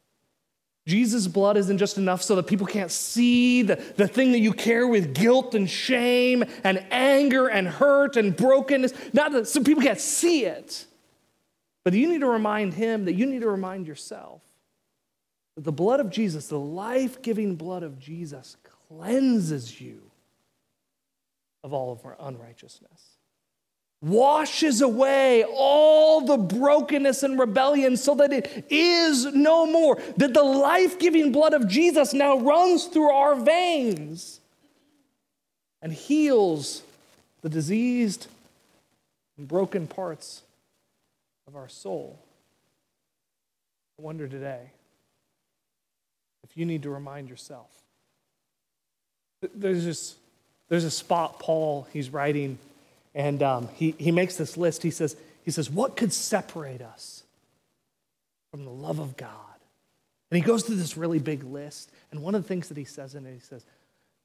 Jesus' 0.88 1.26
blood 1.26 1.58
isn't 1.58 1.78
just 1.78 1.98
enough 1.98 2.22
so 2.22 2.34
that 2.36 2.46
people 2.46 2.66
can't 2.66 2.90
see 2.90 3.62
the, 3.62 3.76
the 3.96 4.08
thing 4.08 4.32
that 4.32 4.38
you 4.38 4.54
carry 4.54 4.86
with 4.86 5.14
guilt 5.14 5.54
and 5.54 5.68
shame 5.68 6.42
and 6.64 6.84
anger 6.90 7.46
and 7.46 7.68
hurt 7.68 8.16
and 8.16 8.34
brokenness. 8.34 8.94
Not 9.12 9.32
that 9.32 9.46
so 9.46 9.62
people 9.62 9.82
can't 9.82 10.00
see 10.00 10.46
it. 10.46 10.86
But 11.84 11.92
you 11.92 12.08
need 12.08 12.20
to 12.20 12.28
remind 12.28 12.74
him 12.74 13.04
that 13.04 13.14
you 13.14 13.26
need 13.26 13.42
to 13.42 13.50
remind 13.50 13.86
yourself 13.86 14.42
the 15.58 15.72
blood 15.72 16.00
of 16.00 16.10
Jesus, 16.10 16.48
the 16.48 16.58
life 16.58 17.20
giving 17.20 17.56
blood 17.56 17.82
of 17.82 17.98
Jesus, 17.98 18.56
cleanses 18.88 19.80
you 19.80 20.00
of 21.62 21.72
all 21.72 21.92
of 21.92 22.04
our 22.04 22.16
unrighteousness 22.20 23.18
washes 24.00 24.80
away 24.80 25.44
all 25.44 26.20
the 26.20 26.36
brokenness 26.36 27.22
and 27.22 27.38
rebellion 27.38 27.96
so 27.96 28.14
that 28.14 28.32
it 28.32 28.66
is 28.70 29.26
no 29.26 29.66
more. 29.66 30.00
That 30.16 30.34
the 30.34 30.42
life 30.42 30.98
giving 30.98 31.32
blood 31.32 31.54
of 31.54 31.66
Jesus 31.68 32.12
now 32.12 32.38
runs 32.38 32.86
through 32.86 33.10
our 33.10 33.34
veins 33.34 34.40
and 35.82 35.92
heals 35.92 36.82
the 37.42 37.48
diseased 37.48 38.28
and 39.36 39.48
broken 39.48 39.86
parts 39.86 40.42
of 41.46 41.56
our 41.56 41.68
soul. 41.68 42.18
I 43.98 44.02
wonder 44.02 44.28
today 44.28 44.70
if 46.50 46.56
you 46.56 46.66
need 46.66 46.82
to 46.84 46.90
remind 46.90 47.28
yourself. 47.28 47.70
There's 49.54 49.84
this, 49.84 50.16
there's 50.68 50.84
a 50.84 50.90
spot 50.90 51.38
Paul, 51.38 51.86
he's 51.92 52.10
writing 52.10 52.58
and 53.14 53.42
um, 53.42 53.68
he, 53.74 53.94
he 53.98 54.12
makes 54.12 54.36
this 54.36 54.56
list. 54.56 54.82
He 54.82 54.90
says, 54.90 55.16
he 55.44 55.50
says, 55.50 55.70
What 55.70 55.96
could 55.96 56.12
separate 56.12 56.82
us 56.82 57.22
from 58.50 58.64
the 58.64 58.70
love 58.70 58.98
of 58.98 59.16
God? 59.16 59.32
And 60.30 60.36
he 60.36 60.46
goes 60.46 60.62
through 60.62 60.76
this 60.76 60.96
really 60.96 61.18
big 61.18 61.42
list. 61.44 61.90
And 62.10 62.22
one 62.22 62.34
of 62.34 62.42
the 62.42 62.48
things 62.48 62.68
that 62.68 62.76
he 62.76 62.84
says 62.84 63.14
in 63.14 63.26
it, 63.26 63.32
he 63.32 63.40
says, 63.40 63.64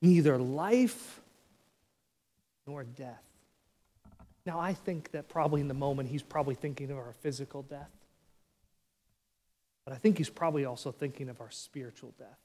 Neither 0.01 0.37
life 0.37 1.21
nor 2.67 2.83
death. 2.83 3.23
Now, 4.45 4.59
I 4.59 4.73
think 4.73 5.11
that 5.11 5.29
probably 5.29 5.61
in 5.61 5.69
the 5.69 5.73
moment 5.73 6.09
he's 6.09 6.21
probably 6.21 6.55
thinking 6.55 6.91
of 6.91 6.97
our 6.97 7.13
physical 7.21 7.61
death. 7.61 7.89
But 9.85 9.93
I 9.93 9.97
think 9.97 10.17
he's 10.17 10.29
probably 10.29 10.65
also 10.65 10.91
thinking 10.91 11.29
of 11.29 11.41
our 11.41 11.51
spiritual 11.51 12.13
death. 12.17 12.39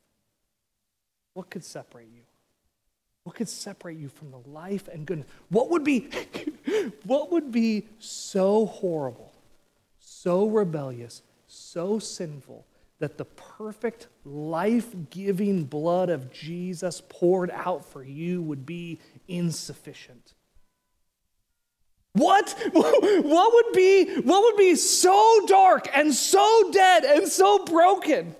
What 1.34 1.50
could 1.50 1.64
separate 1.64 2.08
you? 2.12 2.22
What 3.22 3.36
could 3.36 3.48
separate 3.48 3.98
you 3.98 4.08
from 4.08 4.30
the 4.30 4.38
life 4.48 4.88
and 4.88 5.06
goodness? 5.06 5.28
What 5.50 5.70
would 5.70 5.84
be, 5.84 6.08
what 7.04 7.30
would 7.30 7.52
be 7.52 7.86
so 7.98 8.66
horrible, 8.66 9.32
so 10.00 10.48
rebellious, 10.48 11.22
so 11.46 11.98
sinful 11.98 12.64
that 12.98 13.18
the 13.18 13.26
perfect 13.26 14.08
life 14.24 14.94
giving 15.10 15.64
blood 15.64 16.10
of 16.10 16.32
Jesus 16.32 17.02
poured 17.08 17.50
out 17.50 17.84
for 17.84 18.02
you 18.02 18.42
would 18.42 18.66
be 18.66 18.98
insufficient? 19.28 20.34
What, 22.12 22.50
what, 22.72 23.52
would 23.54 23.72
be, 23.74 24.20
what 24.22 24.42
would 24.42 24.56
be 24.56 24.74
so 24.74 25.44
dark 25.46 25.88
and 25.94 26.12
so 26.14 26.70
dead 26.72 27.04
and 27.04 27.28
so 27.28 27.64
broken 27.64 28.34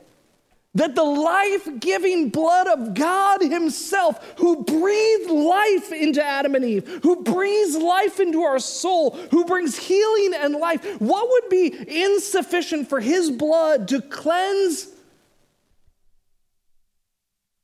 that 0.75 0.95
the 0.95 1.03
life 1.03 1.69
giving 1.81 2.29
blood 2.29 2.69
of 2.69 2.95
God 2.95 3.41
Himself, 3.41 4.35
who 4.39 4.65
breathed 4.65 5.31
life 5.31 5.93
into 5.93 6.25
Adam 6.25 6.55
and 6.55 6.65
Eve, 6.65 7.01
who 7.03 7.23
breathes 7.23 7.77
life 7.77 8.21
into 8.21 8.43
our 8.43 8.59
soul, 8.59 9.11
who 9.31 9.45
brings 9.45 9.77
healing 9.77 10.35
and 10.35 10.55
life, 10.55 11.01
what 11.01 11.29
would 11.29 11.49
be 11.51 12.05
insufficient 12.05 12.89
for 12.89 13.01
His 13.01 13.31
blood 13.31 13.89
to 13.89 14.01
cleanse 14.01 14.89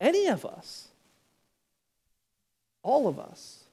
any 0.00 0.26
of 0.26 0.44
us? 0.44 0.88
All 2.82 3.06
of 3.06 3.18
us. 3.18 3.63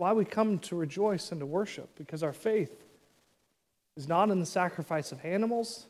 Why 0.00 0.12
we 0.12 0.24
come 0.24 0.58
to 0.60 0.76
rejoice 0.76 1.30
and 1.30 1.40
to 1.40 1.46
worship, 1.46 1.90
because 1.96 2.22
our 2.22 2.32
faith 2.32 2.84
is 3.96 4.08
not 4.08 4.30
in 4.30 4.40
the 4.40 4.46
sacrifice 4.46 5.12
of 5.12 5.24
animals 5.24 5.86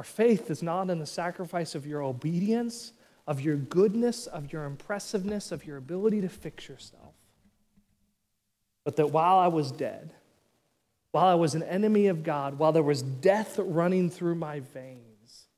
our 0.00 0.04
faith 0.04 0.50
is 0.50 0.62
not 0.62 0.88
in 0.88 0.98
the 0.98 1.04
sacrifice 1.04 1.74
of 1.74 1.86
your 1.86 2.02
obedience, 2.02 2.94
of 3.26 3.42
your 3.42 3.56
goodness, 3.56 4.26
of 4.26 4.50
your 4.50 4.64
impressiveness, 4.64 5.52
of 5.52 5.66
your 5.66 5.76
ability 5.76 6.22
to 6.22 6.28
fix 6.30 6.70
yourself. 6.70 7.12
But 8.82 8.96
that 8.96 9.10
while 9.10 9.38
I 9.38 9.48
was 9.48 9.70
dead, 9.70 10.14
while 11.12 11.26
I 11.26 11.34
was 11.34 11.54
an 11.54 11.62
enemy 11.62 12.06
of 12.06 12.22
God, 12.22 12.58
while 12.58 12.72
there 12.72 12.82
was 12.82 13.02
death 13.02 13.58
running 13.58 14.08
through 14.08 14.36
my 14.36 14.60
veins, 14.60 15.48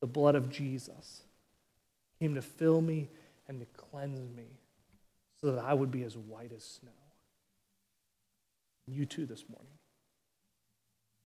the 0.00 0.08
blood 0.08 0.34
of 0.34 0.50
Jesus 0.50 1.22
came 2.18 2.34
to 2.34 2.42
fill 2.42 2.80
me 2.80 3.08
and 3.46 3.60
to 3.60 3.66
cleanse 3.66 4.18
me 4.36 4.46
so 5.40 5.52
that 5.52 5.64
I 5.64 5.74
would 5.74 5.90
be 5.90 6.02
as 6.02 6.16
white 6.16 6.52
as 6.54 6.64
snow. 6.64 6.90
You 8.86 9.06
too 9.06 9.26
this 9.26 9.44
morning. 9.48 9.77